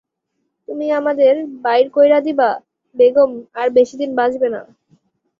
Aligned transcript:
তুমি, 0.67 0.85
আমদের 0.91 1.33
বাইর 1.63 1.87
কইরা 1.89 2.19
দিবা, 2.21 2.49
বেগম 2.95 3.31
আর 3.55 3.67
বেশিদিন 3.77 4.09
বাঁচবে 4.15 4.47
না। 4.49 4.61